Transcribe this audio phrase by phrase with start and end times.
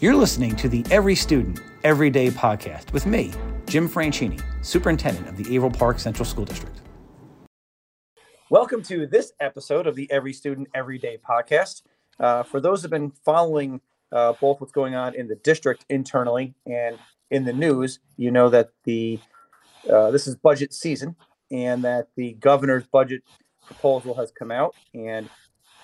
[0.00, 3.32] You're listening to the Every Student, Every Day podcast with me,
[3.66, 6.80] Jim Franchini, Superintendent of the Averill Park Central School District.
[8.48, 11.82] Welcome to this episode of the Every Student, Every Day podcast.
[12.20, 13.80] Uh, for those who've been following
[14.12, 16.96] uh, both what's going on in the district internally and
[17.32, 19.18] in the news, you know that the
[19.92, 21.16] uh, this is budget season
[21.50, 23.24] and that the governor's budget
[23.66, 24.76] proposal has come out.
[24.94, 25.28] And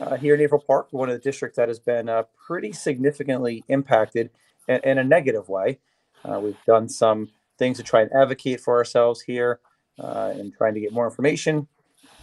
[0.00, 3.64] uh, here in Averill Park, one of the districts that has been uh, pretty significantly
[3.68, 4.30] impacted
[4.68, 5.78] in, in a negative way.
[6.24, 9.60] Uh, we've done some things to try and advocate for ourselves here
[9.98, 11.68] uh, and trying to get more information,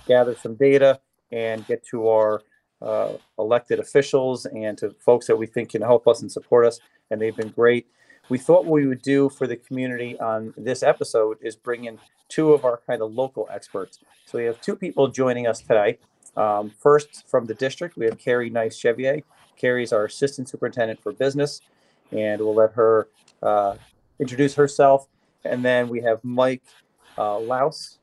[0.08, 1.00] gather some data,
[1.32, 2.42] and get to our
[2.82, 6.80] uh, elected officials and to folks that we think can help us and support us.
[7.10, 7.88] And they've been great.
[8.30, 12.00] We thought what we would do for the community on this episode is bring in
[12.30, 14.00] two of our kind of local experts.
[14.26, 16.00] So we have two people joining us today.
[16.38, 19.22] Um, first, from the district, we have Carrie Nyc-Chevrier.
[19.58, 21.62] Carrie's our assistant superintendent for business,
[22.12, 23.08] and we'll let her
[23.44, 23.76] uh,
[24.20, 25.08] introduce herself.
[25.44, 26.64] And then we have Mike
[27.18, 28.00] uh, Los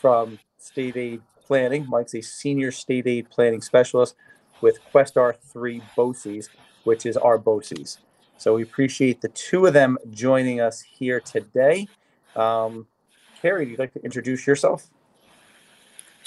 [0.00, 1.86] from State Aid Planning.
[1.88, 4.14] Mike's a senior state aid planning specialist
[4.60, 6.48] with Questar 3 BOCES,
[6.84, 7.98] which is our BOCES.
[8.38, 11.88] So we appreciate the two of them joining us here today.
[12.36, 12.86] Um,
[13.40, 14.88] Carrie, would you like to introduce yourself?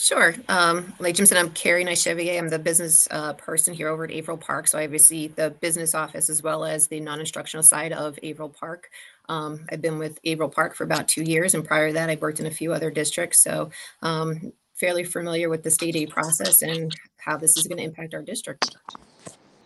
[0.03, 0.35] Sure.
[0.49, 2.37] Um, like Jim said, I'm Carrie Nyc-Chevrier.
[2.37, 4.67] I'm the business uh, person here over at Averill Park.
[4.67, 8.89] So I oversee the business office as well as the non-instructional side of Averill Park.
[9.29, 12.15] Um, I've been with Averill Park for about two years, and prior to that, I
[12.15, 13.41] worked in a few other districts.
[13.41, 17.85] So um, fairly familiar with the state aid process and how this is going to
[17.85, 18.75] impact our district.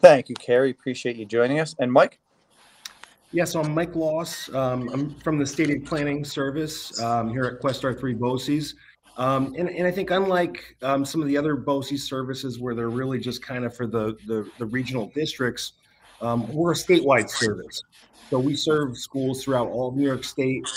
[0.02, 0.70] Thank you, Carrie.
[0.70, 1.74] Appreciate you joining us.
[1.80, 2.20] And Mike?
[3.32, 4.54] Yes, I'm Mike Los.
[4.54, 8.76] Um, I'm from the State Aid Planning Service um, here at Questar 3 BOCES.
[9.18, 12.90] Um, and, and I think unlike um, some of the other BOCES services where they're
[12.90, 15.74] really just kind of for the, the, the regional districts,
[16.22, 17.82] um, we're a statewide service.
[18.30, 20.68] So we serve schools throughout all of New York State,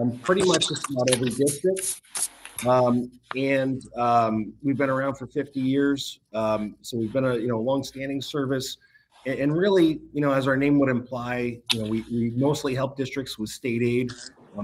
[0.00, 2.00] um, pretty much just about every district.
[2.66, 6.20] Um, and um, we've been around for 50 years.
[6.32, 8.78] so we've been a you know long-standing service.
[9.26, 12.74] And, and really, you know, as our name would imply, you know, we, we mostly
[12.74, 14.10] help districts with state aid.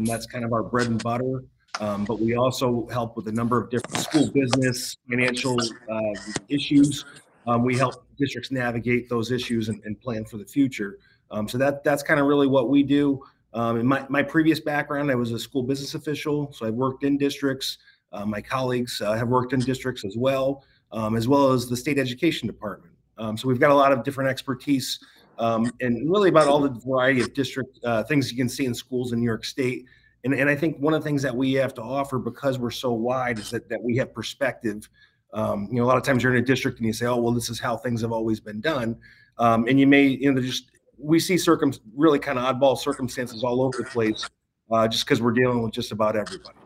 [0.01, 1.43] that's kind of our bread and butter.
[1.81, 7.05] Um, but we also help with a number of different school business, financial uh, issues.
[7.47, 10.99] Um, we help districts navigate those issues and, and plan for the future.
[11.31, 13.23] Um, so that that's kind of really what we do.
[13.53, 17.05] Um, in my, my previous background, I was a school business official, so I worked
[17.05, 17.79] in districts.
[18.13, 21.77] Uh, my colleagues uh, have worked in districts as well, um, as well as the
[21.77, 22.93] state education department.
[23.19, 24.99] Um, so we've got a lot of different expertise
[25.39, 29.13] and really about all the variety of district uh, things you can see in schools
[29.13, 29.87] in New York State
[30.25, 32.71] and, and I think one of the things that we have to offer because we're
[32.71, 34.89] so wide is that, that we have perspective.
[35.33, 37.17] Um, you know, a lot of times you're in a district and you say, oh,
[37.17, 38.97] well, this is how things have always been done.
[39.39, 43.45] Um, and you may, you know, just, we see circum really kind of oddball circumstances
[43.45, 44.29] all over the place
[44.71, 46.57] uh, just because we're dealing with just about everybody.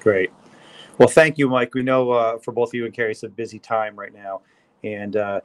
[0.00, 0.30] Great.
[0.96, 1.74] Well, thank you, Mike.
[1.74, 4.40] We know uh, for both of you and Carrie, it's a busy time right now.
[4.82, 5.40] And uh,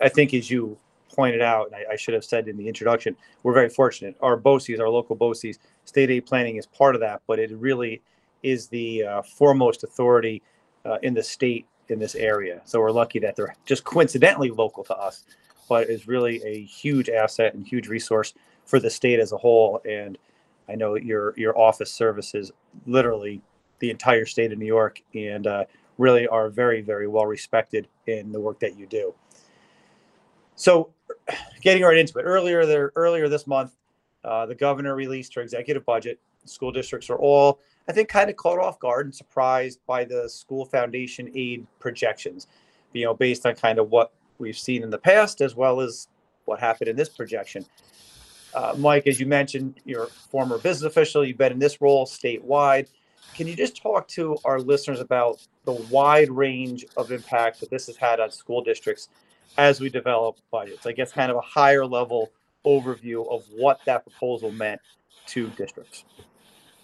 [0.00, 0.76] I think as you
[1.14, 4.16] pointed out, and I, I, should have said in the introduction, we're very fortunate.
[4.20, 8.02] Our BOCES, our local BOCES, state aid planning is part of that, but it really
[8.42, 10.42] is the uh, foremost authority
[10.84, 12.62] uh, in the state in this area.
[12.64, 15.24] So we're lucky that they're just coincidentally local to us,
[15.68, 18.32] but is really a huge asset and huge resource
[18.64, 19.80] for the state as a whole.
[19.88, 20.16] And
[20.68, 22.52] I know your your office services
[22.86, 23.42] literally
[23.80, 25.64] the entire state of New York, and uh,
[25.98, 29.14] really are very very well respected in the work that you do.
[30.54, 30.90] So,
[31.60, 33.76] getting right into it, earlier there, earlier this month,
[34.24, 36.18] uh, the governor released her executive budget.
[36.44, 40.28] School districts are all, I think, kind of caught off guard and surprised by the
[40.28, 42.46] school foundation aid projections.
[42.92, 46.08] You know, based on kind of what we've seen in the past as well as
[46.46, 47.64] what happened in this projection.
[48.52, 51.24] Uh, Mike, as you mentioned, you're a former business official.
[51.24, 52.88] You've been in this role statewide.
[53.34, 57.86] Can you just talk to our listeners about the wide range of impact that this
[57.86, 59.08] has had on school districts
[59.58, 60.86] as we develop budgets.
[60.86, 62.30] I guess kind of a higher level
[62.64, 64.80] overview of what that proposal meant
[65.28, 66.04] to districts.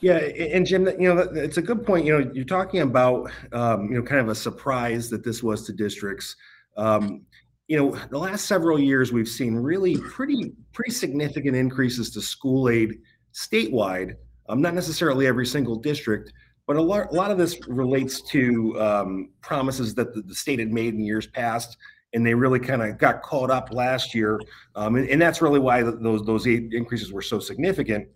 [0.01, 2.05] Yeah, and Jim, you know, it's a good point.
[2.05, 5.65] You know, you're talking about, um, you know, kind of a surprise that this was
[5.67, 6.37] to districts.
[6.77, 7.23] Um,
[7.67, 12.69] you know, the last several years we've seen really pretty pretty significant increases to school
[12.69, 12.99] aid
[13.33, 14.15] statewide.
[14.49, 16.33] Um, not necessarily every single district,
[16.67, 20.59] but a lot, a lot of this relates to um, promises that the, the state
[20.61, 21.77] had made in years past
[22.13, 24.41] and they really kind of got caught up last year,
[24.75, 28.09] um, and, and, that's really why those those eight increases were so significant.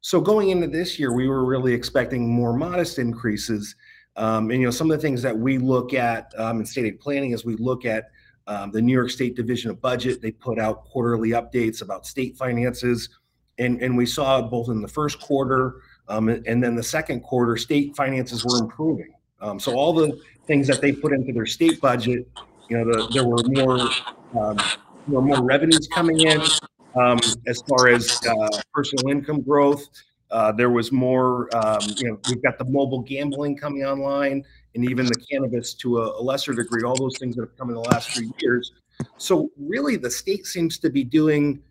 [0.00, 3.74] So going into this year, we were really expecting more modest increases,
[4.16, 6.84] um, and you know some of the things that we look at um, in state
[6.84, 8.10] aid planning is we look at
[8.46, 10.22] um, the New York State Division of Budget.
[10.22, 13.08] They put out quarterly updates about state finances.
[13.60, 17.56] And, and we saw both in the first quarter um, and then the second quarter,
[17.56, 19.12] state finances were improving.
[19.40, 22.26] Um, so all the things that they put into their state budget,
[22.68, 23.80] you know, the, there were more,
[24.38, 24.56] um,
[25.06, 26.40] there were more revenues coming in
[26.94, 29.88] um, as far as uh, personal income growth.
[30.30, 34.44] Uh, there was more, um, you know, we've got the mobile gambling coming online
[34.74, 37.70] and even the cannabis to a, a lesser degree, all those things that have come
[37.70, 38.72] in the last few years.
[39.16, 41.62] So really the state seems to be doing,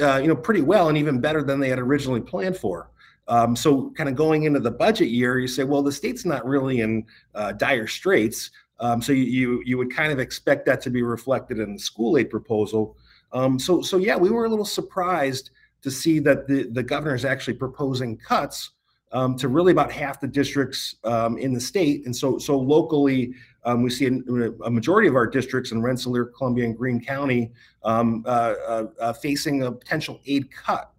[0.00, 2.90] uh, you know, pretty well and even better than they had originally planned for.
[3.28, 6.44] Um, so kind of going into the budget year, you say, well, the state's not
[6.44, 8.50] really in uh, dire straits.
[8.82, 12.18] Um, so you, you, would kind of expect that to be reflected in the school
[12.18, 12.96] aid proposal.
[13.32, 15.50] Um, so so yeah, we were a little surprised
[15.82, 18.72] to see that the the governor is actually proposing cuts
[19.12, 23.34] um, to really about half the districts um, in the state, and so so locally.
[23.64, 27.52] Um, we see a, a, majority of our districts in Rensselaer, Columbia, and Greene County
[27.84, 30.90] um, uh, uh, uh, facing a potential aid cut.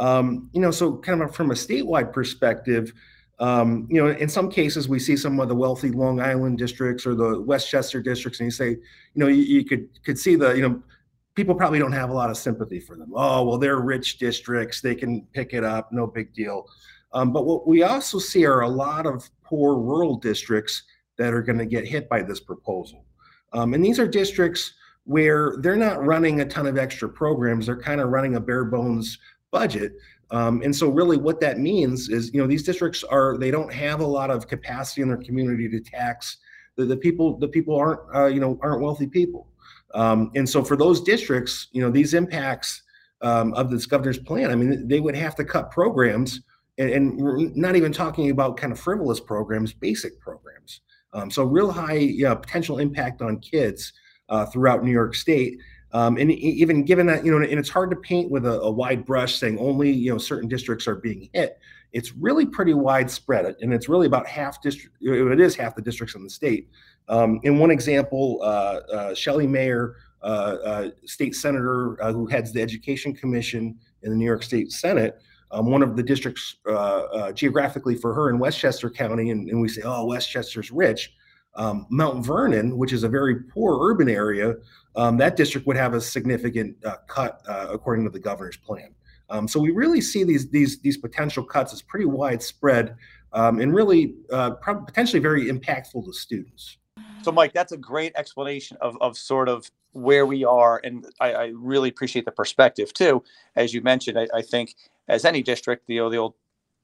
[0.00, 2.92] You know, so kind of from a statewide perspective,
[3.40, 7.06] um, you know, in some cases we see some of the wealthy Long Island districts
[7.06, 8.78] or the Westchester districts, and you say, you
[9.14, 10.82] know, you, you could could see the, you know,
[11.34, 13.10] people probably don't have a lot of sympathy for them.
[13.14, 16.66] Oh, well, they're rich districts; they can pick it up, no big deal.
[17.14, 20.82] Um, but what we also see are a lot of poor rural districts
[21.16, 23.06] that are going to get hit by this proposal,
[23.54, 27.80] um, and these are districts where they're not running a ton of extra programs; they're
[27.80, 29.18] kind of running a bare bones
[29.50, 29.94] budget.
[30.30, 33.72] Um, and so really what that means is, you know, these districts are, they don't
[33.72, 36.38] have a lot of capacity in their community to tax
[36.76, 39.48] the, the people, the people aren't, uh, you know, aren't wealthy people.
[39.94, 42.82] Um, and so for those districts, you know, these impacts
[43.22, 46.40] um, of this governor's plan, I mean, they would have to cut programs
[46.80, 50.80] and, and we're not even talking about kind of frivolous programs, basic programs.
[51.12, 53.92] Um, so real high you know, potential impact on kids
[54.30, 55.58] uh, throughout New York State.
[55.92, 58.70] Um, and even given that, you know, and it's hard to paint with a, a,
[58.70, 61.58] wide brush saying only, you know, certain districts are being hit.
[61.92, 64.96] It's really pretty widespread, and it's really about half district.
[65.00, 66.68] It is half the districts in the state.
[67.08, 70.26] Um, in one example, uh, uh, Shelley Mayer, uh,
[70.64, 75.20] uh state senator uh, who heads the Education Commission in the New York State Senate,
[75.50, 79.68] um, one of the districts uh, geographically for her in Westchester County, and, and we
[79.68, 81.12] say, oh, Westchester's rich.
[81.54, 84.54] Um, Mount Vernon, which is a very poor urban area,
[84.96, 88.94] um, that district would have a significant uh, cut uh, according to the governor's plan.
[89.30, 92.96] Um, so we really see these these these potential cuts as pretty widespread
[93.32, 96.78] um, and really uh, potentially very impactful to students.
[97.22, 101.32] So, Mike, that's a great explanation of of sort of where we are, and I,
[101.32, 103.22] I really appreciate the perspective too.
[103.56, 104.74] As you mentioned, I, I think
[105.08, 106.34] as any district, the, the old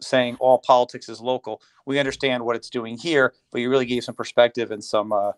[0.01, 1.63] saying all politics is local.
[1.87, 5.33] We understand what it's doing here, but you really gave some perspective and some uh,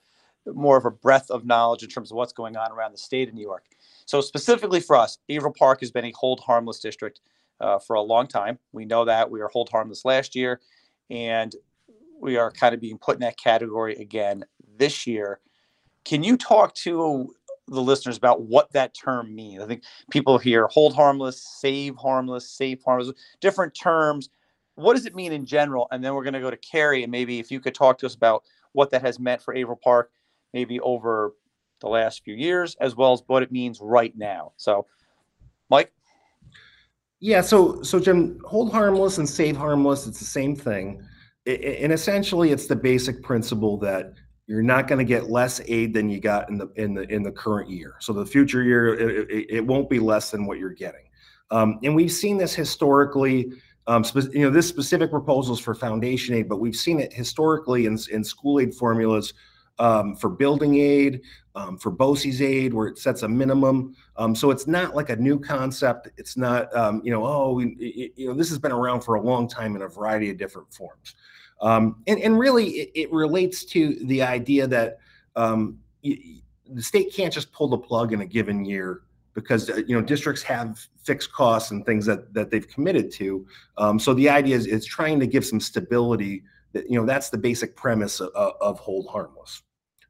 [0.47, 3.29] more of a breadth of knowledge in terms of what's going on around the state
[3.29, 3.65] of New York.
[4.07, 7.21] So specifically for us, Averill Park has been a hold harmless district
[7.61, 8.59] uh, for a long time.
[8.73, 10.61] We know that we were hold harmless last year,
[11.11, 11.55] and
[12.21, 14.45] we are kind of being put in that category again
[14.77, 15.41] this year.
[16.05, 17.35] Can you talk to
[17.67, 19.63] the listeners about what that term means?
[19.63, 24.31] I think people hear hold harmless, save harmless, safe harmless, different terms.
[24.79, 25.89] What does it mean in general?
[25.91, 28.07] And then we're going to go to Carrie, and maybe if you could talk to
[28.07, 30.13] us about what that has meant for Averill Park
[30.55, 31.35] maybe over
[31.81, 34.53] the last few years, as well as what it means right now.
[34.57, 34.87] So,
[35.69, 35.93] Mike?
[37.21, 41.03] Yeah, so so Jim, hold harmless and save harmless, it's the same thing.
[41.47, 44.13] And essentially it's the basic principle that
[44.47, 47.23] you're not going to get less aid than you got in the in the in
[47.23, 47.97] the current year.
[47.99, 51.09] So the future year it, it, it won't be less than what you're getting.
[51.51, 53.53] Um, and we've seen this historically.
[53.89, 57.87] Um, you know, this specific proposal is for foundation aid, but we've seen it historically
[57.87, 59.33] in, in school aid formulas
[59.79, 61.23] um, for building aid,
[61.55, 63.97] um, for BOCES aid, where it sets a minimum.
[64.17, 66.11] Um, so it's not like a new concept.
[66.19, 69.23] It's not, um, you know, oh, we, you know, this has been around for a
[69.23, 71.15] long time in a variety of different forms.
[71.63, 74.99] Um, and, and really, it, it, relates to the idea that
[75.35, 79.01] the state can't just pull the plug in a given year
[79.41, 83.47] because uh, you know districts have fixed costs and things that that they've committed to.
[83.99, 86.43] so the idea is it's trying to give some stability.
[86.73, 88.31] That, you know that's the basic premise of,
[88.61, 89.63] of hold harmless.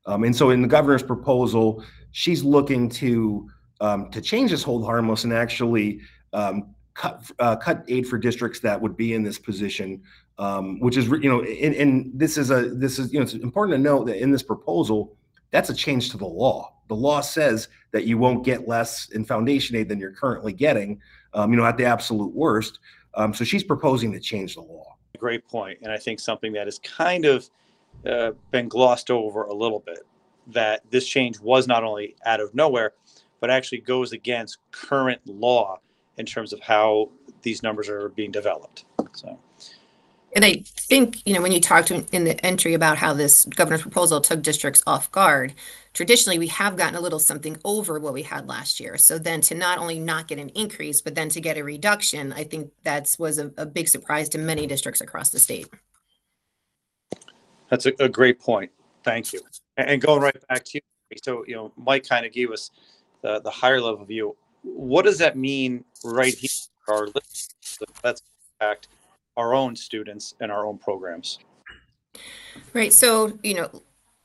[0.06, 3.48] Um, and so in the governor's proposal, she's looking to
[3.80, 6.00] um, to change this hold harmless and actually
[6.32, 10.02] um, cut uh, cut aid for districts that would be in this position,
[10.38, 13.34] um, which is you know, and, and, this is a this is you know it's
[13.34, 15.16] important to note that in this proposal,
[15.50, 16.74] that's a change to the law.
[16.88, 21.00] The law says that you won't get less in foundation aid than you're currently getting,
[21.34, 22.78] um, you know, at the absolute worst.
[23.14, 24.96] Um, so she's proposing to change the law.
[25.18, 27.48] Great point, and I think something that is kind of
[28.06, 30.00] uh, been glossed over a little bit.
[30.48, 32.92] that this change was not only out of nowhere,
[33.40, 35.78] but actually goes against current law
[36.16, 37.10] in terms of how
[37.42, 38.84] these numbers are being developed.
[39.12, 39.38] So.
[40.34, 43.82] And I think, you know, when you talked in the entry about how this governor's
[43.82, 45.54] proposal took districts off guard,
[45.94, 48.98] traditionally we have gotten a little something over what we had last year.
[48.98, 52.32] So then to not only not get an increase, but then to get a reduction,
[52.32, 55.68] I think that was a, a big surprise to many districts across the state.
[57.70, 58.70] That's a, a great point.
[59.04, 59.40] Thank you.
[59.76, 62.70] And, and going right back to you, so you know, Mike kind of gave us
[63.22, 64.36] the, the higher level view.
[64.62, 66.50] What does that mean right here?
[66.86, 67.08] Our
[68.02, 68.22] that's
[68.60, 68.88] impact
[69.38, 71.38] our own students and our own programs.
[72.74, 72.92] Right.
[72.92, 73.70] So, you know,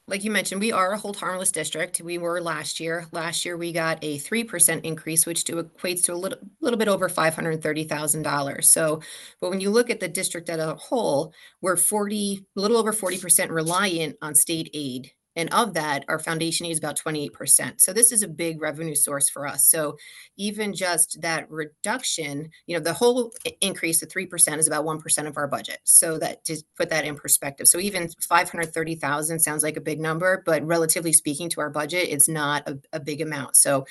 [0.08, 2.02] like you mentioned, we are a hold harmless district.
[2.02, 3.06] We were last year.
[3.14, 6.90] Last year, we got a 3% increase, which to, equates to a little, little bit
[6.90, 8.64] over $530,000.
[8.66, 9.02] So,
[9.40, 12.92] but when you look at the district as a whole, we're 40, a little over
[12.92, 17.82] 40% reliant on state aid and of that, our foundation is about 28%.
[17.82, 19.66] So this is a big revenue source for us.
[19.66, 19.98] So
[20.38, 25.38] even just that reduction, you know, the whole increase to 3% is about 1% of
[25.38, 25.80] our budget.
[25.84, 27.68] So that to put that in perspective.
[27.68, 32.30] So even 530,000 sounds like a big number, but relatively speaking to our budget, it's
[32.30, 33.56] not a, a big amount.
[33.56, 33.86] So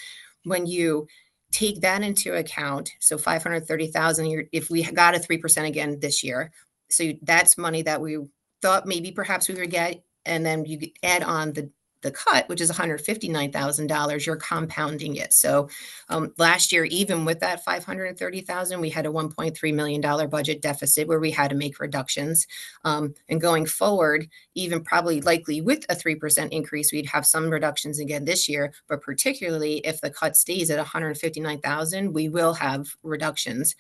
[0.44, 1.08] when you
[1.50, 6.52] take that into account, so 530,000 if we got a 3% again this year,
[6.88, 8.18] so that's money that we
[8.60, 11.70] thought maybe perhaps we would get and then you add on the
[12.02, 15.32] the cut, which is $159,000, you're compounding it.
[15.32, 15.68] So
[16.08, 21.20] um, last year, even with that 530,000, we had a $1.3 million budget deficit where
[21.20, 22.46] we had to make reductions.
[22.84, 27.98] Um, and going forward, even probably likely with a 3% increase, we'd have some reductions
[27.98, 33.74] again this year, but particularly if the cut stays at 159,000, we will have reductions.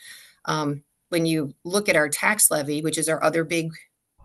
[0.44, 3.70] Um, when you look at our tax levy, which is our other big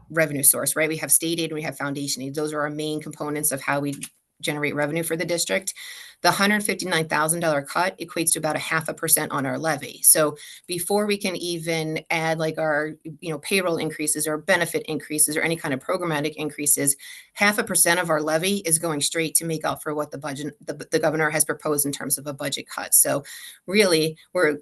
[0.10, 0.90] revenue source, right?
[0.90, 2.36] We have state aid and we have foundation aid.
[2.36, 3.96] Those are our main components of how we
[4.42, 5.74] generate revenue for the district.
[6.22, 10.02] The $159,000 cut equates to about a half a percent on our levy.
[10.02, 10.36] So
[10.66, 15.42] before we can even add like our, you know, payroll increases or benefit increases or
[15.42, 16.96] any kind of programmatic increases,
[17.34, 20.18] half a percent of our levy is going straight to make up for what the
[20.18, 22.96] budget the, the governor has proposed in terms of a budget cut.
[22.96, 23.24] So
[23.68, 24.58] really we're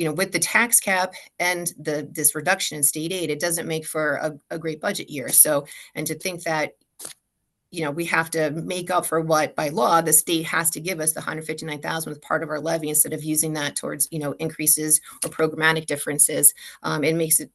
[0.00, 3.68] you know, with the tax cap and the this reduction in state aid, it doesn't
[3.68, 5.28] make for a, a great budget year.
[5.28, 6.72] So, and to think that
[7.70, 10.80] you know, we have to make up for what by law the state has to
[10.80, 14.18] give us the 159,000 with part of our levy instead of using that towards, you
[14.18, 16.52] know, increases or programmatic differences.
[16.82, 17.50] Um, it makes it,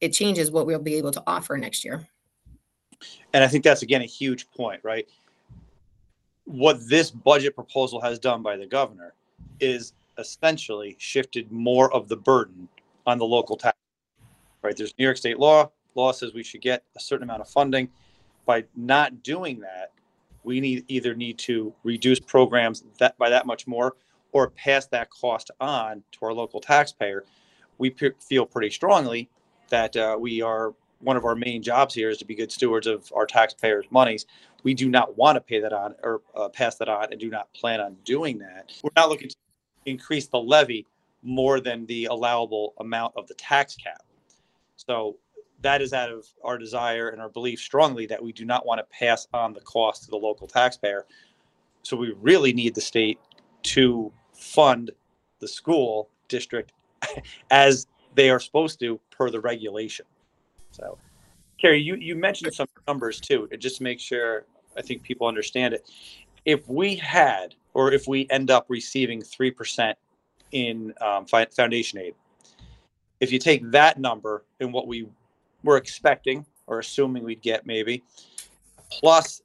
[0.00, 2.08] it changes what we'll be able to offer next year.
[3.34, 5.06] And I think that's again a huge point, right?
[6.46, 9.12] What this budget proposal has done by the governor
[9.60, 12.68] is essentially shifted more of the burden
[13.06, 13.76] on the local tax.
[14.62, 14.76] Right?
[14.76, 15.70] There's New York State law.
[15.94, 17.88] Law says we should get a certain amount of funding.
[18.46, 19.92] By not doing that,
[20.44, 23.96] we need either need to reduce programs that by that much more,
[24.32, 27.24] or pass that cost on to our local taxpayer.
[27.78, 29.28] We p- feel pretty strongly
[29.70, 32.86] that uh, we are one of our main jobs here is to be good stewards
[32.86, 34.26] of our taxpayers' monies.
[34.62, 37.30] We do not want to pay that on or uh, pass that on, and do
[37.30, 38.72] not plan on doing that.
[38.82, 39.36] We're not looking to
[39.86, 40.86] increase the levy
[41.22, 44.02] more than the allowable amount of the tax cap.
[44.76, 45.16] So
[45.62, 48.78] that is out of our desire and our belief strongly that we do not want
[48.78, 51.06] to pass on the cost to the local taxpayer.
[51.82, 53.18] So we really need the state
[53.62, 54.90] to fund
[55.38, 56.72] the school district
[57.50, 60.06] as they are supposed to per the regulation.
[60.70, 60.98] So,
[61.60, 64.46] Carrie, you, you mentioned some numbers too, just to make sure
[64.76, 65.90] I think people understand it.
[66.44, 69.94] If we had or if we end up receiving 3%
[70.52, 72.14] in um, foundation aid.
[73.20, 75.06] If you take that number and what we
[75.62, 78.02] were expecting or assuming we'd get maybe,
[78.90, 79.42] plus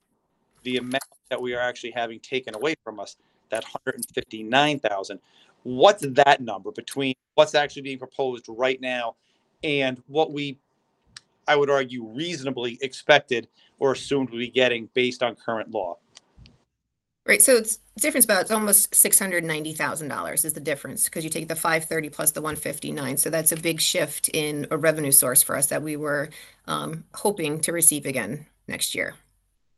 [0.64, 3.18] the amount that we are actually having taken away from us,
[3.50, 5.20] that 159,000,
[5.64, 9.16] what's that number between what's actually being proposed right now
[9.64, 10.58] and what we,
[11.48, 13.48] I would argue, reasonably expected
[13.80, 15.98] or assumed we'd be getting based on current law?
[17.28, 21.06] Right, so it's difference about it's almost six hundred ninety thousand dollars is the difference
[21.06, 23.18] because you take the five thirty plus the one fifty nine.
[23.18, 26.30] So that's a big shift in a revenue source for us that we were
[26.68, 29.16] um, hoping to receive again next year.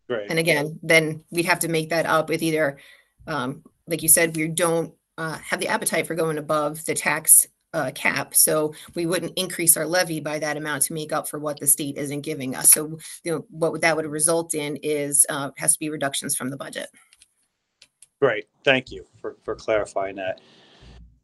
[0.10, 0.26] Right.
[0.30, 2.80] And again, then we'd have to make that up with either,
[3.28, 7.48] um, like you said, we don't uh, have the appetite for going above the tax
[7.74, 11.40] uh, cap, so we wouldn't increase our levy by that amount to make up for
[11.40, 12.72] what the state isn't giving us.
[12.72, 16.50] So, you know, what that would result in is uh, has to be reductions from
[16.50, 16.90] the budget.
[18.22, 18.46] Great.
[18.64, 20.42] Thank you for, for clarifying that.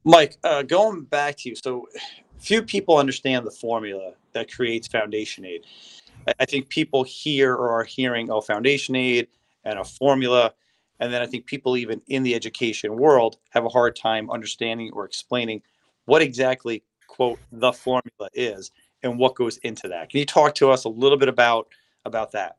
[0.04, 1.88] Mike, uh, going back to you, so
[2.40, 5.66] few people understand the formula that creates foundation aid.
[6.28, 9.28] I, I think people hear or are hearing, oh, foundation aid,
[9.64, 10.54] and a formula.
[11.00, 14.92] And then I think people, even in the education world, have a hard time understanding
[14.94, 15.62] or explaining
[16.06, 18.72] what exactly, quote, the formula is
[19.02, 20.10] and what goes into that.
[20.10, 21.68] Can you talk to us a little bit about
[22.06, 22.58] about that?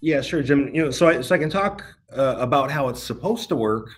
[0.00, 0.74] Yeah, sure, Jim.
[0.74, 1.84] You know, so I, so I can talk
[2.16, 3.90] uh, about how it's supposed to work,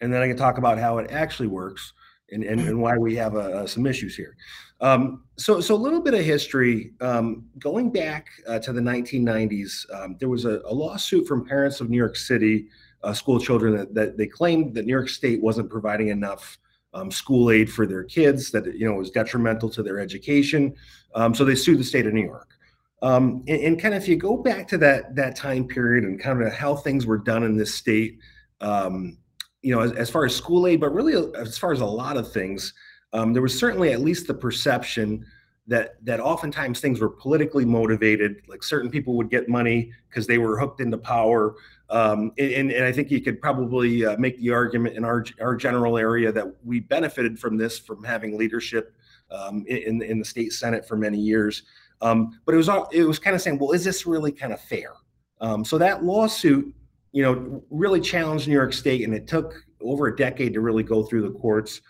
[0.00, 1.92] and then I can talk about how it actually works
[2.30, 4.36] and, and, and why we have uh, some issues here.
[4.80, 6.92] Um, so, so a little bit of history.
[7.00, 11.80] Um, going back uh, to the 1990s, um, there was a, a, lawsuit from parents
[11.80, 12.68] of New York City
[13.02, 16.58] uh, school children that, that, they claimed that New York State wasn't providing enough
[16.92, 20.74] um, school aid for their kids, that you know was detrimental to their education.
[21.14, 22.55] Um, so they sued the state of New York.
[23.02, 26.18] Um, and, and, kind of if you go back to that that time period and
[26.18, 28.18] kind of how things were done in this state,
[28.62, 32.16] you know, as, as, far as school aid, but really as far as a lot
[32.16, 32.72] of things,
[33.12, 35.26] um, there was certainly at least the perception
[35.66, 38.42] that that oftentimes things were politically motivated.
[38.46, 41.56] Like certain people would get money because they were hooked into power,
[41.90, 45.56] um, and, and, I think you could probably uh, make the argument in our our
[45.56, 48.94] general area that we benefited from this from having leadership
[49.30, 51.64] um, in in the state senate for many years.
[52.00, 54.60] Um, but it was it was kind of saying, well, is this really kind of
[54.60, 54.92] fair?
[55.40, 56.74] Um, so that lawsuit,
[57.12, 60.82] you know, really challenged New York State, and it took over a decade to really
[60.82, 61.80] go through the courts.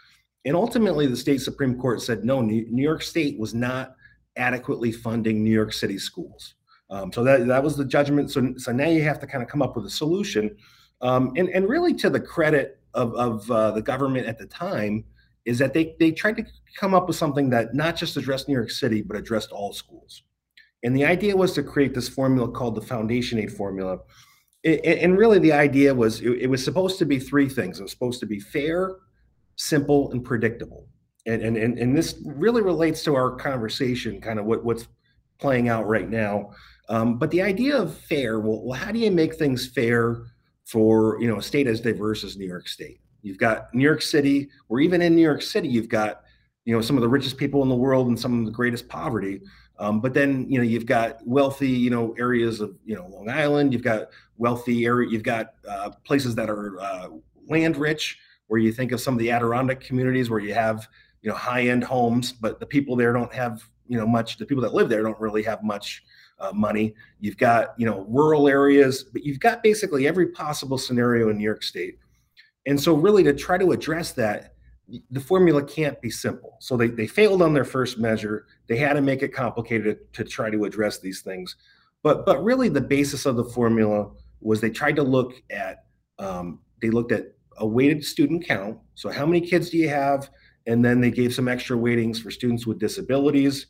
[0.45, 3.95] And ultimately, the state Supreme Court said no, New York State was not
[4.37, 6.55] adequately funding New York City schools.
[6.89, 8.31] Um, so that, that was the judgment.
[8.31, 10.55] So, so now you have to kind of come up with a solution.
[11.01, 15.05] Um, and, and really, to the credit of, of uh, the government at the time,
[15.47, 16.45] is that they, they tried to
[16.76, 20.25] come up with something that not just addressed New York City, but addressed all schools.
[20.83, 23.99] And the idea was to create this formula called the Foundation Aid formula.
[24.65, 27.93] and really, the idea was it, it was supposed to be three things it was
[27.93, 28.97] supposed to be fair,
[29.57, 30.88] simple and predictable.
[31.26, 34.87] And, and, and, and this really relates to our conversation, kind of what, what's
[35.41, 36.50] playing out right now.
[36.88, 40.23] Um, but the idea of fair, well, how do you make things fair
[40.65, 43.00] for you know a state as diverse as New York State?
[43.26, 46.23] You've got New York City, or even in New York City, you've got
[46.65, 48.89] you know some of the richest people in the world and some of the greatest
[48.89, 49.41] poverty.
[49.80, 53.28] Um, but then you know you've got wealthy you know areas of you know Long
[53.28, 53.73] Island.
[53.73, 55.10] You've got wealthy area.
[55.10, 57.08] You've got uh, places that are uh,
[57.49, 60.86] land rich where you think of some of the Adirondack communities where you have
[61.23, 64.36] you know high end homes, but the people there don't have you know much.
[64.36, 66.04] The people that live there don't really have much
[66.39, 66.95] uh, money.
[67.19, 71.45] You've got you know rural areas, but you've got basically every possible scenario in New
[71.45, 71.99] York State.
[72.67, 74.55] And so, really, to try to address that,
[75.11, 76.57] the formula can't be simple.
[76.61, 78.47] So they, they failed on their first measure.
[78.69, 81.57] They had to make it complicated to try to address these things.
[82.02, 85.87] But but really, the basis of the formula was they tried to look at
[86.19, 88.79] um, they looked at a weighted student count.
[88.95, 90.31] So, how many kids do you have?
[90.67, 93.67] And then they gave some extra weightings for students with disabilities.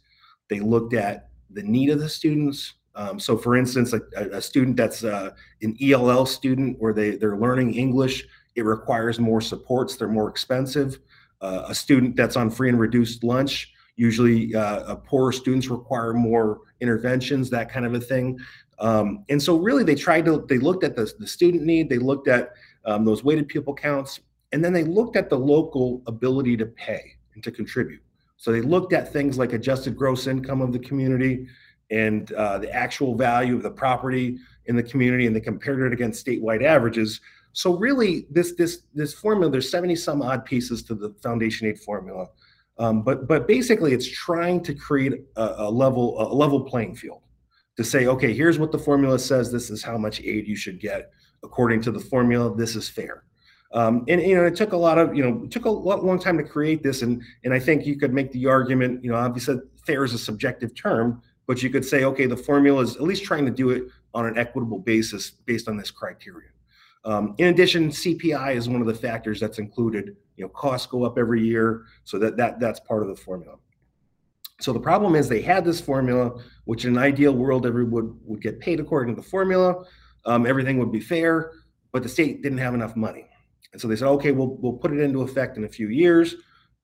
[0.48, 2.74] They looked at the need of the students.
[2.94, 4.00] Um, so, for instance, a,
[4.32, 5.30] a student that's uh,
[5.60, 10.98] an ELL student where they, they're learning English, it requires more supports, they're more expensive.
[11.40, 16.60] Uh, a student that's on free and reduced lunch, usually uh, poorer students require more
[16.80, 18.38] interventions, that kind of a thing.
[18.78, 21.98] Um, and so, really, they tried to, they looked at the, the student need, they
[21.98, 22.52] looked at
[22.84, 24.20] um, those weighted pupil counts.
[24.52, 28.00] And then they looked at the local ability to pay and to contribute.
[28.36, 31.48] So they looked at things like adjusted gross income of the community
[31.90, 35.92] and uh, the actual value of the property in the community, and they compared it
[35.92, 37.20] against statewide averages.
[37.56, 41.80] So really, this this this formula, there's 70 some odd pieces to the foundation aid
[41.80, 42.26] formula,
[42.78, 47.22] um, but but basically, it's trying to create a, a level a level playing field
[47.78, 49.50] to say, okay, here's what the formula says.
[49.50, 51.10] This is how much aid you should get
[51.42, 52.54] according to the formula.
[52.54, 53.24] This is fair.
[53.72, 56.04] Um, and you know, it took a lot of you know, it took a lot,
[56.04, 59.10] long time to create this, and and I think you could make the argument, you
[59.10, 62.96] know, obviously fair is a subjective term, but you could say, okay, the formula is
[62.96, 66.50] at least trying to do it on an equitable basis based on this criteria.
[67.06, 70.16] Um, in addition, CPI is one of the factors that's included.
[70.36, 73.56] You know, costs go up every year, so that that that's part of the formula.
[74.60, 78.16] So the problem is they had this formula, which in an ideal world, everyone would,
[78.24, 79.84] would get paid according to the formula
[80.26, 81.52] um, everything would be fair,
[81.92, 83.26] but the state didn't have enough money.
[83.72, 86.34] And so they said, okay, we'll, we'll put it into effect in a few years.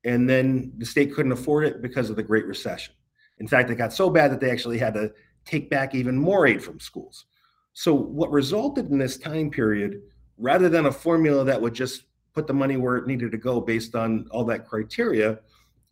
[0.04, 2.94] And then the state couldn't afford it because of the Great Recession.
[3.38, 5.12] In fact, it got so bad that they actually had to
[5.44, 7.26] take back even more aid from schools.
[7.72, 10.02] So, what resulted in this time period,
[10.38, 13.60] rather than a formula that would just put the money where it needed to go
[13.60, 15.38] based on all that criteria,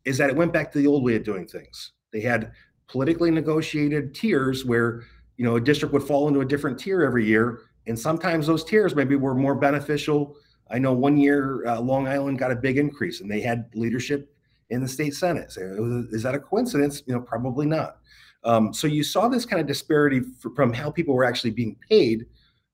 [0.05, 1.93] is that it went back to the old way of doing things.
[2.13, 2.53] They had
[2.89, 5.03] politically negotiated tiers where
[5.37, 8.65] you know a district would fall into a different tier every year and sometimes those
[8.65, 10.37] tiers maybe were more beneficial.
[10.71, 14.35] I know one year uh, long island got a big increase and they had leadership
[14.71, 15.51] in the state senate.
[15.53, 17.03] So is that a coincidence?
[17.07, 17.99] You know probably not.
[18.45, 20.23] Um, so you saw this kind of disparity
[20.55, 22.27] from how people were actually being paid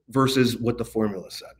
[0.08, 1.50] versus what the formula said.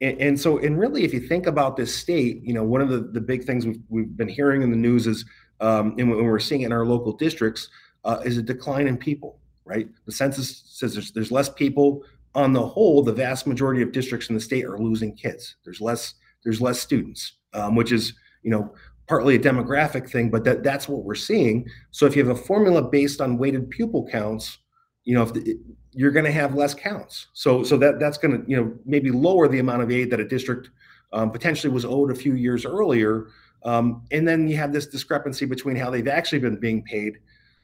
[0.00, 2.88] And, and, so, and really, if you think about this state, you know, one of
[2.88, 5.24] the, the big things we've, we've been hearing in the news is,
[5.60, 7.68] um, and we're seeing in our local districts,
[8.04, 9.88] uh, is a decline in people, right?
[10.04, 12.02] The census says there's, there's less people.
[12.34, 15.56] On the whole, the vast majority of districts in the state are losing kids.
[15.64, 18.74] There's less, there's less students, um, which is, you know,
[19.08, 21.66] partly a demographic thing, but that, that's what we're seeing.
[21.92, 24.58] So if you have a formula based on weighted pupil counts,
[25.06, 25.58] you know, if the,
[25.92, 27.28] you're going to have less counts.
[27.32, 30.20] So so that that's going to you know maybe lower the amount of aid that
[30.20, 30.68] a district
[31.14, 33.28] um, potentially was owed a few years earlier.
[33.64, 37.18] Um, and then you have this discrepancy between how they've actually been being paid.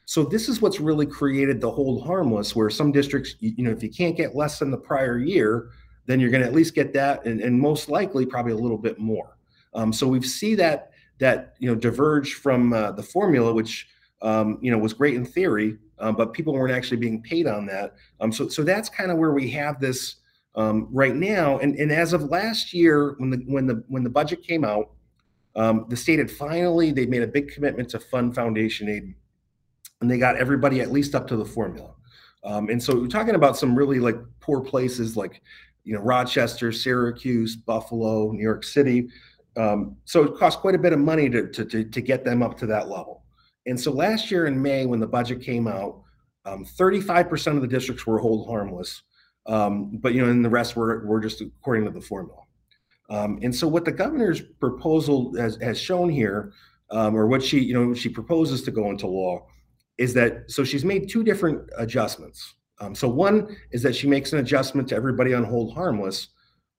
[0.04, 3.70] So this is what's really created the hold harmless, where some districts, you, you know,
[3.70, 5.68] if you can't get less than the prior year,
[6.06, 8.78] then you're going to at least get that, and, and most likely probably a little
[8.78, 9.36] bit more.
[9.74, 13.86] Um, so we've see that that you know diverge from uh, the formula, which
[14.22, 17.64] um, you know was great in theory, um, but people weren't actually being paid on
[17.66, 17.94] that.
[18.20, 20.16] Um, so, so that's kind of where we have this
[20.56, 21.58] um, right now.
[21.58, 24.90] And, and as of last year, when the when the when the budget came out,
[25.54, 29.14] um, the state had finally they made a big commitment to fund foundation aid,
[30.00, 31.94] and they got everybody at least up to the formula.
[32.44, 35.40] Um, and so we're talking about some really like poor places like
[35.84, 39.08] you know Rochester, Syracuse, Buffalo, New York City.
[39.56, 42.42] Um, so it costs quite a bit of money to, to, to, to get them
[42.42, 43.21] up to that level.
[43.66, 46.02] And so last year in May, when the budget came out,
[46.44, 49.02] um, 35% of the districts were hold harmless,
[49.46, 52.40] um, but you know, and the rest were were just according to the formula.
[53.10, 56.52] Um, and so, what the governor's proposal has, has shown here,
[56.90, 59.46] um, or what she you know she proposes to go into law,
[59.98, 62.54] is that so she's made two different adjustments.
[62.80, 66.28] Um, so one is that she makes an adjustment to everybody on hold harmless,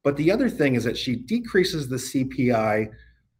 [0.04, 2.90] but the other thing is that she decreases the CPI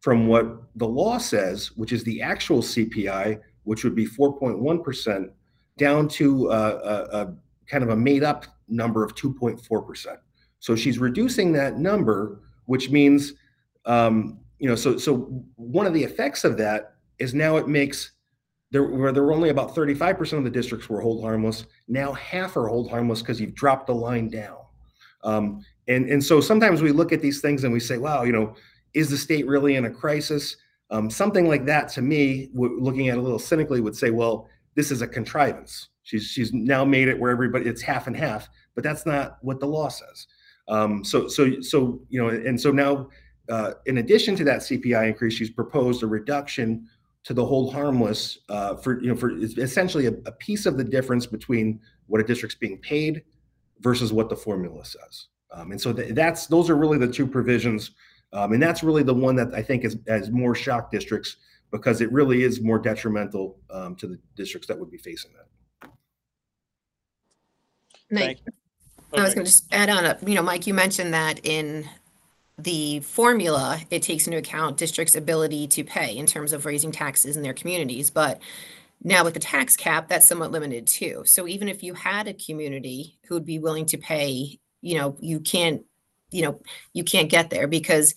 [0.04, 5.30] from what the law says, which is the actual CPI, which would be 4.1%,
[5.78, 7.34] down to a, a, a
[7.66, 10.18] kind of a made up number of 2.4%.
[10.58, 13.32] So she's reducing that number, which means,
[13.86, 18.12] um, you know, so so one of the effects of that is now it makes
[18.72, 21.64] there where there were only about 35% of the districts were hold harmless.
[21.88, 24.58] Now half are hold harmless because you've dropped the line down.
[25.22, 28.32] Um, and and so sometimes we look at these things and we say, wow, you
[28.32, 28.54] know,
[28.94, 30.56] is the state really in a crisis?
[30.90, 34.10] Um, something like that to me, w- looking at it a little cynically, would say,
[34.10, 35.88] well, this is a contrivance.
[36.02, 39.60] She's she's now made it where everybody it's half and half, but that's not what
[39.60, 40.26] the law says.
[40.68, 43.08] Um, so so so you know, and so now,
[43.48, 46.86] uh, in addition to that CPI increase, she's proposed a reduction
[47.24, 50.84] to the hold harmless uh, for you know for essentially a, a piece of the
[50.84, 53.22] difference between what a district's being paid
[53.80, 55.28] versus what the formula says.
[55.52, 57.92] Um, and so th- that's those are really the two provisions
[58.34, 61.36] um, and that's really the one that I think is has more shock districts
[61.70, 65.90] because it really is more detrimental um, to the districts that would be facing that.
[68.10, 68.38] Mike,
[69.12, 70.26] I was going to just add on up.
[70.26, 71.88] You know, Mike, you mentioned that in
[72.58, 77.36] the formula, it takes into account districts' ability to pay in terms of raising taxes
[77.36, 78.10] in their communities.
[78.10, 78.40] But
[79.02, 81.22] now with the tax cap, that's somewhat limited too.
[81.26, 85.16] So even if you had a community who would be willing to pay, you know,
[85.20, 85.82] you can't
[86.30, 86.60] you know
[86.92, 88.14] you can't get there because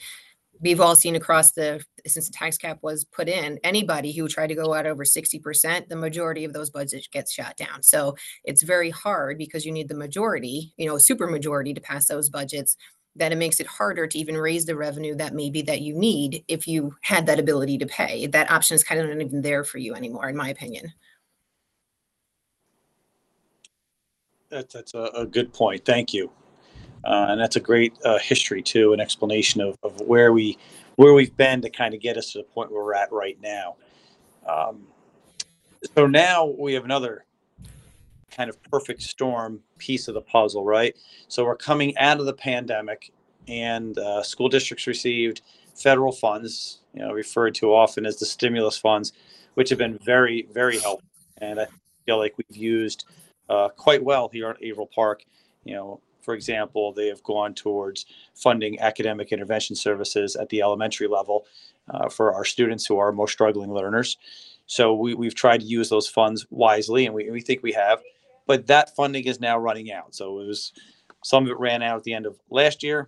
[0.61, 4.47] we've all seen across the since the tax cap was put in anybody who tried
[4.47, 7.83] to go out over 60% the majority of those budgets gets shot down.
[7.83, 12.07] So it's very hard because you need the majority you know super majority to pass
[12.07, 12.77] those budgets
[13.15, 16.43] that it makes it harder to even raise the revenue that maybe that you need
[16.47, 18.27] if you had that ability to pay.
[18.27, 20.93] That option is kind of not even there for you anymore in my opinion.
[24.49, 25.83] That's, that's a, a good point.
[25.83, 26.31] Thank you
[27.03, 30.57] uh, and that's a great uh, history too, an explanation of, of where we
[30.95, 33.37] where we've been to kind of get us to the point where we're at right
[33.39, 33.75] now.
[34.47, 34.87] Um,
[35.95, 37.25] so now we have another
[38.31, 40.95] kind of perfect storm piece of the puzzle, right?
[41.27, 43.11] So we're coming out of the pandemic,
[43.47, 45.41] and uh, school districts received
[45.75, 49.13] federal funds, you know, referred to often as the stimulus funds,
[49.53, 51.07] which have been very, very helpful,
[51.37, 51.67] and I
[52.05, 53.05] feel like we've used
[53.49, 55.23] uh, quite well here at Averill Park.
[55.63, 61.07] You know, for example, they have gone towards funding academic intervention services at the elementary
[61.07, 61.45] level
[61.89, 64.17] uh, for our students who are most struggling learners.
[64.65, 68.01] So we, we've tried to use those funds wisely, and we, we think we have.
[68.45, 70.15] But that funding is now running out.
[70.15, 70.73] So it was
[71.23, 73.07] some of it ran out at the end of last year.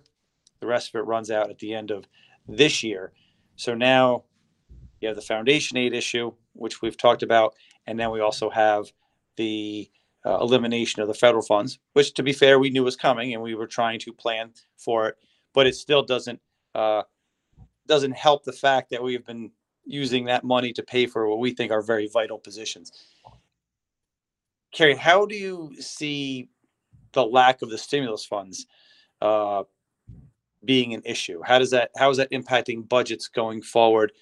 [0.60, 2.06] The rest of it runs out at the end of
[2.48, 3.12] this year.
[3.56, 4.24] So now
[5.02, 7.52] you have the foundation aid issue, which we've talked about,
[7.86, 8.90] and then we also have
[9.36, 9.90] the
[10.26, 13.42] uh, elimination of the federal funds, which, to be fair, we knew was coming and
[13.42, 15.16] we were trying to plan for it.
[15.54, 16.40] But it still doesn't
[16.74, 17.02] uh,
[17.86, 19.50] doesn't help the fact that we've been
[19.84, 22.92] using that money to pay for what we think are very vital positions.
[24.72, 26.48] Carrie, how do you see
[27.12, 28.66] the lack of the stimulus funds
[29.20, 29.64] uh,
[30.64, 31.40] being an issue?
[31.44, 34.12] How does that how is that impacting budgets going forward?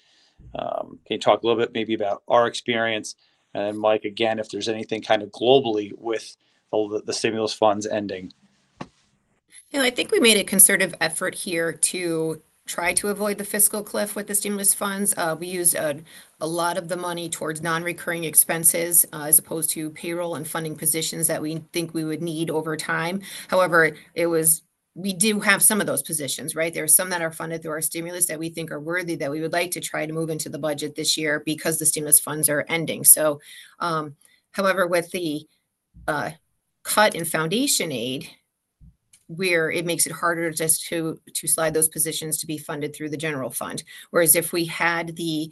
[0.55, 3.15] Um, can you talk a little bit maybe about our experience
[3.53, 6.35] and Mike again if there's anything kind of globally with
[6.71, 8.31] the, the stimulus funds ending?
[9.71, 13.43] You know, I think we made a concerted effort here to try to avoid the
[13.43, 15.13] fiscal cliff with the stimulus funds.
[15.17, 15.99] Uh, we used a,
[16.39, 20.75] a lot of the money towards non-recurring expenses uh, as opposed to payroll and funding
[20.75, 23.21] positions that we think we would need over time.
[23.47, 24.61] However, it was
[24.99, 26.73] we do have some of those positions, right?
[26.73, 29.31] There are some that are funded through our stimulus that we think are worthy that
[29.31, 32.19] we would like to try to move into the budget this year because the stimulus
[32.19, 33.05] funds are ending.
[33.05, 33.39] So,
[33.79, 34.17] um,
[34.51, 35.47] however, with the
[36.05, 36.31] uh,
[36.83, 38.29] cut in foundation aid,
[39.27, 43.09] where it makes it harder just to to slide those positions to be funded through
[43.09, 43.83] the general fund.
[44.09, 45.51] Whereas if we had the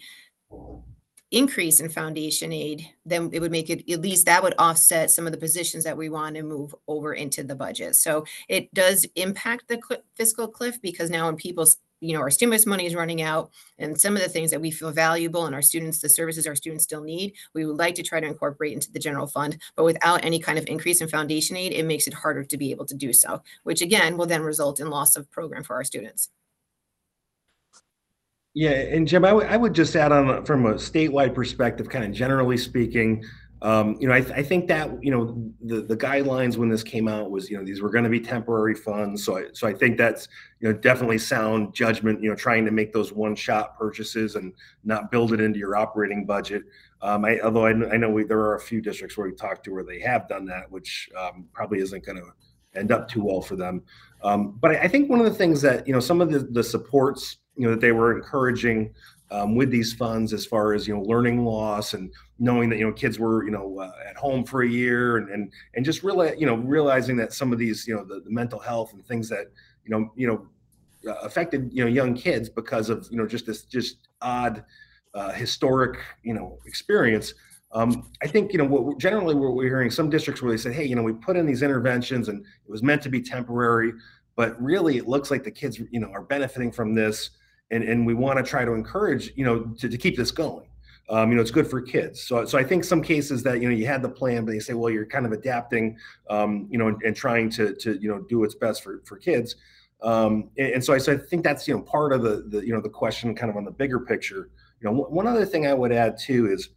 [1.31, 5.25] increase in foundation aid, then it would make it at least that would offset some
[5.25, 7.95] of the positions that we want to move over into the budget.
[7.95, 12.29] So it does impact the cl- fiscal cliff because now when people's you know, our
[12.29, 15.55] stimulus money is running out and some of the things that we feel valuable and
[15.55, 18.73] our students, the services our students still need, we would like to try to incorporate
[18.73, 19.57] into the general fund.
[19.75, 22.71] But without any kind of increase in foundation aid, it makes it harder to be
[22.71, 25.83] able to do so, which again will then result in loss of program for our
[25.83, 26.29] students.
[28.53, 32.05] Yeah, and Jim, I, w- I would just add on from a statewide perspective, kind
[32.05, 33.23] of generally speaking,
[33.61, 36.83] um, you know, I, th- I, think that you know the the guidelines when this
[36.83, 39.67] came out was you know these were going to be temporary funds, so I, so
[39.67, 40.27] I think that's
[40.59, 42.21] you know definitely sound judgment.
[42.21, 45.75] You know, trying to make those one shot purchases and not build it into your
[45.75, 46.63] operating budget.
[47.01, 49.63] Um, I, although I, I know we, there are a few districts where we talked
[49.65, 53.23] to where they have done that, which um, probably isn't going to end up too
[53.23, 53.81] well for them.
[54.21, 56.39] Um, but I, I, think one of the things that you know some of the,
[56.39, 58.93] the supports you know that they were encouraging
[59.29, 62.85] um, with these funds as far as you know learning loss and knowing that you
[62.85, 66.03] know kids were you know uh, at home for a year and and and just
[66.03, 69.05] really you know realizing that some of these you know the, the mental health and
[69.05, 69.47] things that
[69.85, 73.45] you know you know uh, affected you know young kids because of you know just
[73.45, 74.63] this just odd
[75.13, 77.33] uh, historic you know experience
[77.73, 80.71] um, I think you know what generally what we're hearing some districts where they say,
[80.71, 83.91] hey, you know, we put in these interventions and it was meant to be temporary,
[84.35, 87.31] but really it looks like the kids you know are benefiting from this
[87.71, 90.65] and and we want to try to encourage you know to, to keep this going.
[91.09, 92.21] Um, you know it's good for kids.
[92.21, 94.59] So so i think some cases that you know you had the plan but they
[94.59, 95.97] say well you're kind of adapting
[96.29, 99.17] um, you know and, and, trying to to you know do what's best for for
[99.17, 99.55] kids.
[100.03, 102.65] Um, and, and, so I, so I think that's you know part of the the
[102.65, 104.49] you know the question kind of on the bigger picture.
[104.81, 106.69] You know one other thing i would add too is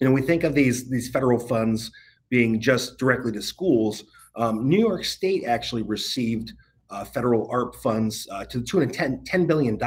[0.00, 1.90] you know we think of these these federal funds
[2.28, 4.04] being just directly to schools.
[4.36, 6.52] Um, new york state actually received
[6.90, 9.78] uh, federal ARP funds uh, to the tune of 10, $10 billion.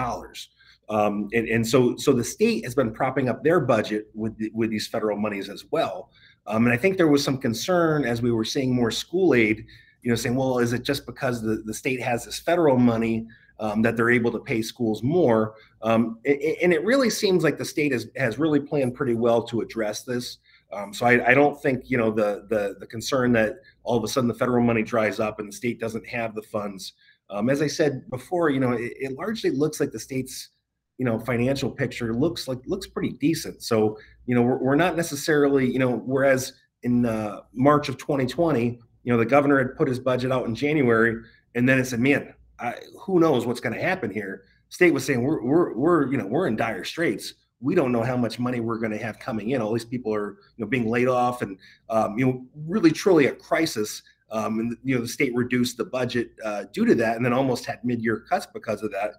[0.90, 4.52] Um, and, and so, so the state has been propping up their budget with, the,
[4.54, 6.12] with these federal monies as well.
[6.48, 9.66] Um, and I think there was some concern as we were seeing more school aid,
[10.02, 13.26] you know, saying, well, is it just because the, the state has this federal money
[13.60, 15.54] um, that they're able to pay schools more?
[15.82, 19.62] Um, and it really seems like the state has, has really planned pretty well to
[19.62, 20.40] address this.
[20.74, 24.04] Um, so I, I, don't think you know the, the the concern that all of
[24.04, 26.94] a sudden the federal money dries up and the state doesn't have the funds.
[27.30, 30.50] Um, as I said before, you know it, it, largely looks like the state's
[30.98, 33.64] you know financial picture looks like looks pretty decent.
[33.64, 36.54] So you know we're, we're not necessarily you know whereas
[36.84, 40.56] in uh, March of 2020, you know the governor had put his budget out in
[40.56, 41.22] January,
[41.56, 44.44] and then it said, man, I, who knows what's going to happen here.
[44.70, 48.02] State was saying we're we're we're you know we're in dire straits we don't know
[48.02, 49.62] how much money we're going to have coming in.
[49.62, 51.58] All these people are, you know, being laid off, and
[51.90, 54.02] um, you know, really truly a crisis.
[54.32, 57.34] Um, and you know, the state reduced the budget uh, due to that, and then
[57.34, 59.16] almost had mid-year cuts because of that.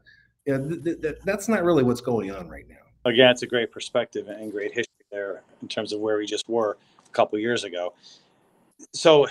[0.47, 2.77] You know, th- th- that's not really what's going on right now.
[3.05, 6.49] Again, it's a great perspective and great history there in terms of where we just
[6.49, 7.95] were a couple years ago.
[8.95, 9.29] So,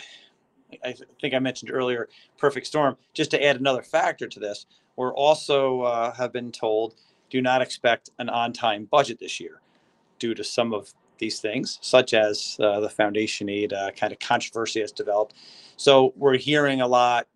[0.85, 2.95] I think I mentioned earlier, perfect storm.
[3.13, 6.95] Just to add another factor to this, we're also uh, have been told
[7.31, 9.61] do not expect an on time budget this year
[10.19, 14.19] due to some of these things, such as uh, the foundation aid uh, kind of
[14.19, 15.33] controversy has developed.
[15.77, 17.27] So we're hearing a lot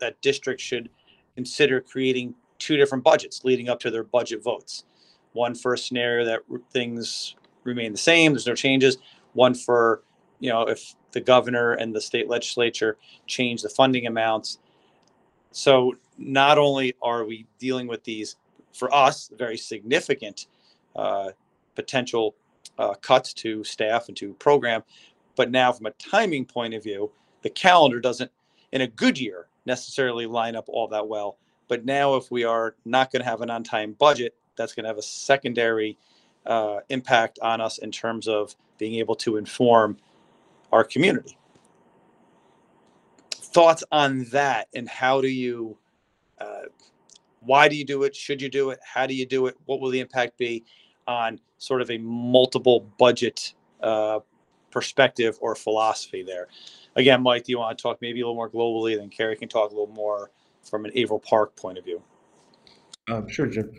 [0.00, 0.90] that districts should
[1.34, 4.84] consider creating two different budgets leading up to their budget votes.
[5.32, 6.40] One for a scenario that
[6.72, 8.98] things remain the same, there's no changes.
[9.34, 10.02] One for,
[10.40, 14.58] you know, if the governor and the state legislature change the funding amounts.
[15.52, 18.36] So not only are we dealing with these
[18.78, 20.46] for us, very significant
[20.96, 21.30] uh,
[21.74, 22.34] potential
[22.78, 24.82] uh, cuts to staff and to program.
[25.36, 27.10] But now, from a timing point of view,
[27.42, 28.30] the calendar doesn't,
[28.72, 31.38] in a good year, necessarily line up all that well.
[31.68, 34.84] But now, if we are not going to have an on time budget, that's going
[34.84, 35.98] to have a secondary
[36.46, 39.98] uh, impact on us in terms of being able to inform
[40.72, 41.36] our community.
[43.58, 45.76] thoughts on that and how do you
[46.40, 46.62] uh,
[47.40, 48.14] why do you do it?
[48.14, 48.78] Should you do it?
[48.82, 49.56] How do you do it?
[49.66, 50.64] What will the impact be
[51.06, 54.20] on sort of a multiple budget uh,
[54.70, 56.48] perspective or philosophy there?
[56.96, 59.48] Again mike do you want to talk maybe a little more globally then carrie can
[59.48, 60.32] talk a little more
[60.68, 62.02] from an averill park point of view?
[63.08, 63.70] Um, sure jim.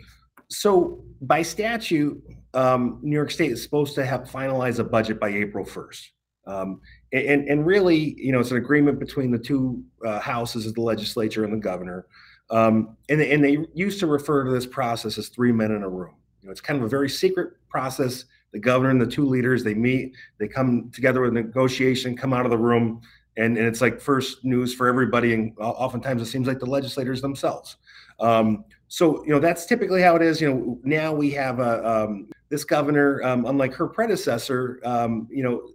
[0.48, 2.20] So by statute
[2.54, 6.00] um, new york state is supposed to have finalized a budget by april 1st
[6.46, 6.80] um,
[7.12, 10.80] and, and really, you know, it's an agreement between the two uh, houses of the
[10.80, 12.06] legislature and the governor.
[12.50, 15.88] Um, and, and they used to refer to this process as three men in a
[15.88, 16.14] room.
[16.42, 18.24] You know, it's kind of a very secret process.
[18.52, 22.44] The governor and the two leaders, they meet, they come together with negotiation, come out
[22.44, 23.00] of the room,
[23.36, 25.34] and, and it's like first news for everybody.
[25.34, 27.76] And oftentimes it seems like the legislators themselves.
[28.18, 30.40] Um, so, you know, that's typically how it is.
[30.40, 35.44] You know, now we have a, um, this governor, um, unlike her predecessor, um, you
[35.44, 35.70] know,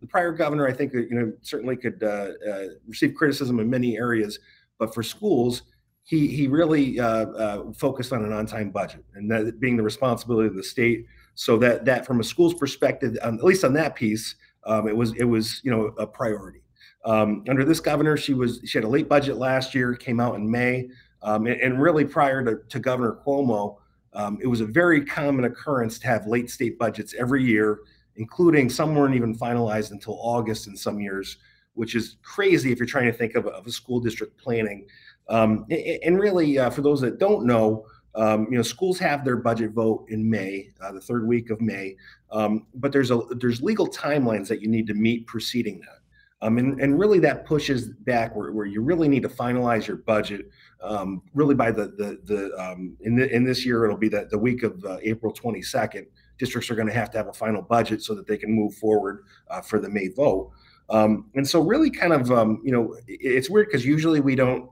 [0.00, 3.98] the prior governor, I think, you know, certainly could uh, uh, receive criticism in many
[3.98, 4.38] areas,
[4.78, 5.62] but for schools,
[6.10, 10.48] he he really uh, uh, focused on an on-time budget, and that being the responsibility
[10.48, 11.06] of the state.
[11.36, 14.96] So that that from a school's perspective, um, at least on that piece, um, it
[14.96, 16.62] was it was you know a priority.
[17.04, 20.34] Um, under this governor, she was she had a late budget last year, came out
[20.34, 20.88] in May,
[21.22, 23.76] um, and, and, really prior to, to Governor Cuomo,
[24.12, 27.78] um, it was a very common occurrence to have late state budgets every year
[28.16, 31.38] including some weren't even finalized until August in some years,
[31.74, 34.86] which is crazy if you're trying to think of, of a school district planning.
[35.28, 39.36] Um, and really, uh, for those that don't know, um, you know, schools have their
[39.36, 41.96] budget vote in May, uh, the third week of May,
[42.32, 45.98] um, but there's a there's legal timelines that you need to meet preceding that.
[46.42, 49.98] Um, and, and really that pushes back where, where you really need to finalize your
[49.98, 50.50] budget
[50.82, 54.26] um, really by the the, the um, in the, in this year it'll be the,
[54.30, 56.06] the week of uh, April 22nd
[56.40, 58.74] districts are going to have to have a final budget so that they can move
[58.74, 60.50] forward uh, for the May vote.
[60.88, 64.68] Um, and so, really, kind of, um, you know, it's weird because usually we don't.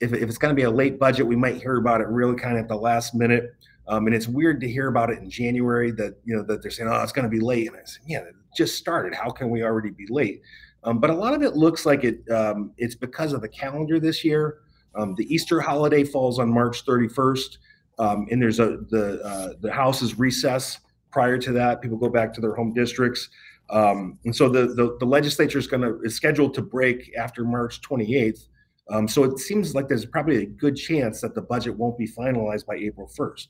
[0.00, 2.36] If, if it's going to be a late budget, we might hear about it really
[2.36, 3.54] kind of at the last minute.
[3.88, 6.70] Um, and it's weird to hear about it in January that you know that they're
[6.70, 9.14] saying, "Oh, it's going to be late." And I said, "Yeah, it just started.
[9.14, 10.42] How can we already be late?"
[10.82, 12.28] Um, but a lot of it looks like it.
[12.30, 14.58] Um, it's because of the calendar this year.
[14.96, 17.58] Um, the Easter holiday falls on March 31st,
[17.98, 20.80] um, and there's a the uh, the House's recess
[21.12, 21.80] prior to that.
[21.80, 23.28] People go back to their home districts.
[23.70, 27.44] Um, and so the, the, the legislature is going to is scheduled to break after
[27.44, 28.46] March 28th.
[28.90, 32.06] Um, so it seems like there's probably a good chance that the budget won't be
[32.06, 33.48] finalized by April 1st.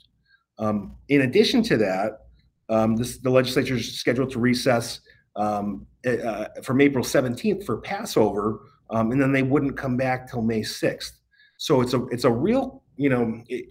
[0.59, 2.27] Um, in addition to that,
[2.69, 5.01] um, this, the legislature is scheduled to recess
[5.37, 10.31] um, eh, uh, from April 17th for Passover, um, and then they wouldn't come back
[10.31, 11.13] till May 6th.
[11.59, 13.67] So it's a it's a real you know, it,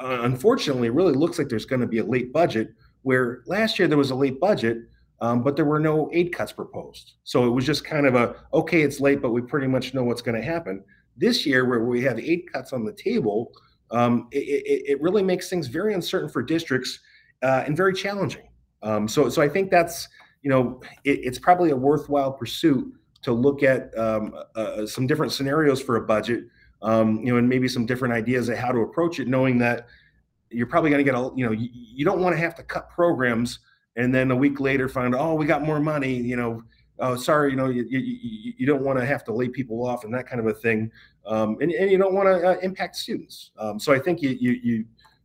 [0.00, 2.68] uh, unfortunately, it really looks like there's going to be a late budget
[3.02, 4.78] where last year there was a late budget,
[5.20, 7.14] um, but there were no aid cuts proposed.
[7.24, 10.04] So it was just kind of a okay, it's late, but we pretty much know
[10.04, 10.84] what's going to happen.
[11.18, 13.52] This year, where we have aid cuts on the table,
[13.90, 17.00] um, it, it, it, really makes things very uncertain for districts
[17.42, 18.48] uh, and very challenging.
[18.82, 20.08] Um, so, so I think that's
[20.42, 25.06] you know it, it's probably a worthwhile pursuit to look at um, uh, uh, some
[25.06, 26.44] different scenarios for a budget,
[26.82, 29.88] um, you know, and maybe some different ideas of how to approach it, knowing that
[30.50, 32.62] you're probably going to get a you know you, you don't want to have to
[32.62, 33.60] cut programs
[33.96, 36.62] and then a week later find oh we got more money you know
[37.00, 40.04] oh sorry you know you, you, you don't want to have to lay people off
[40.04, 40.90] and that kind of a thing
[41.26, 44.30] um, and, and you don't want to uh, impact students um, so i think you
[44.30, 44.74] you you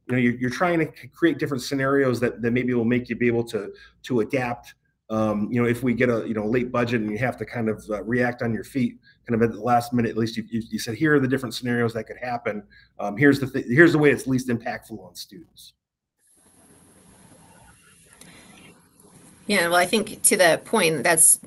[0.08, 3.16] you know you're, you're trying to create different scenarios that, that maybe will make you
[3.16, 4.76] be able to to adapt
[5.10, 7.46] um, you know if we get a you know late budget and you have to
[7.46, 10.36] kind of uh, react on your feet kind of at the last minute, at least
[10.36, 12.64] you, you, said, here are the different scenarios that could happen.
[13.00, 15.74] Um, here's the th- here's the way it's least impactful on students.
[19.48, 21.40] Yeah, well, I think to the point, that's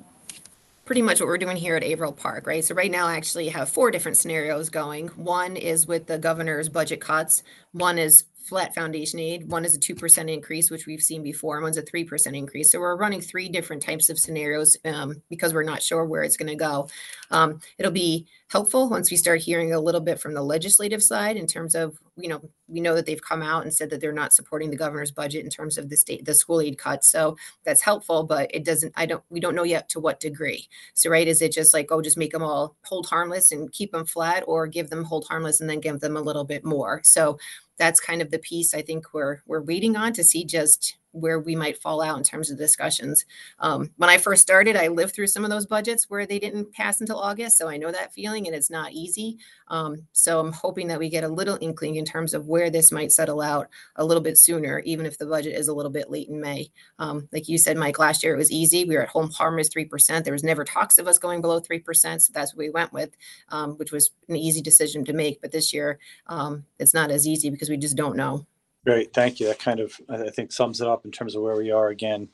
[0.86, 2.64] pretty much what we're doing here at Averill Park, right?
[2.64, 5.08] So right now, I actually have four different scenarios going.
[5.08, 7.42] One is with the governor's budget cuts.
[7.72, 9.50] One is flat foundation aid.
[9.50, 12.70] One is a 2% increase, which we've seen before, and one's a 3% increase.
[12.70, 16.36] So we're running three different types of scenarios um, because we're not sure where it's
[16.36, 16.88] going to go.
[17.30, 21.36] Um, it'll be helpful once we start hearing a little bit from the legislative side
[21.36, 24.12] in terms of, you know, we know that they've come out and said that they're
[24.12, 27.10] not supporting the governor's budget in terms of the state, the school aid cuts.
[27.10, 30.68] So that's helpful, but it doesn't, I don't, we don't know yet to what degree.
[30.94, 33.90] So, right, is it just like, oh, just make them all hold harmless and keep
[33.90, 37.00] them flat or give them hold harmless and then give them a little bit more?
[37.02, 37.38] So
[37.78, 41.40] that's kind of the piece I think we're we're waiting on to see just where
[41.40, 43.24] we might fall out in terms of discussions.
[43.58, 46.72] Um, when I first started, I lived through some of those budgets where they didn't
[46.72, 49.38] pass until August, so I know that feeling, and it's not easy.
[49.68, 52.92] Um, so I'm hoping that we get a little inkling in terms of where this
[52.92, 56.10] might settle out a little bit sooner, even if the budget is a little bit
[56.10, 56.70] late in May.
[56.98, 58.84] Um, like you said, Mike, last year it was easy.
[58.84, 60.24] We were at hold harmless three percent.
[60.24, 62.92] There was never talks of us going below three percent, so that's what we went
[62.92, 63.16] with,
[63.48, 65.40] um, which was an easy decision to make.
[65.40, 68.46] But this year, um, it's not as easy because we just don't know.
[68.86, 69.48] Great, thank you.
[69.48, 72.28] That kind of, I think, sums it up in terms of where we are again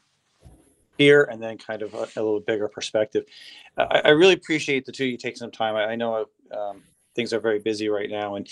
[0.98, 3.24] here, and then kind of a, a little bigger perspective.
[3.78, 5.76] I, I, really appreciate the two of you take some time.
[5.76, 6.82] I, I know um,
[7.14, 8.46] things are very busy right now, and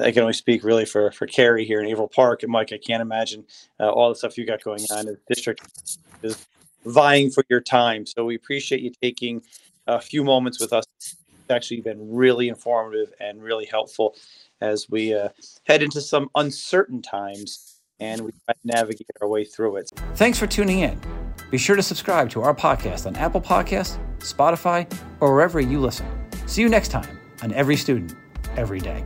[0.00, 2.72] I can only speak really for for Carrie here in Averill Park and Mike.
[2.72, 3.46] I can't imagine
[3.80, 5.06] uh, all the stuff you got going on.
[5.06, 6.46] The district is
[6.84, 9.42] vying for your time, so we appreciate you taking
[9.88, 10.84] a few moments with us.
[10.98, 11.16] It's
[11.50, 14.14] actually been really informative and really helpful
[14.62, 15.28] as we uh,
[15.64, 18.32] head into some uncertain times and we
[18.64, 19.90] navigate our way through it.
[20.14, 21.00] Thanks for tuning in.
[21.50, 24.90] Be sure to subscribe to our podcast on Apple Podcasts, Spotify,
[25.20, 26.06] or wherever you listen.
[26.46, 28.14] See you next time on Every Student,
[28.56, 29.04] Every Day.